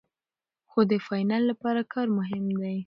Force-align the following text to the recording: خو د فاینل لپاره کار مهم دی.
خو 0.69 0.79
د 0.91 0.93
فاینل 1.05 1.43
لپاره 1.51 1.81
کار 1.93 2.07
مهم 2.17 2.45
دی. 2.61 2.77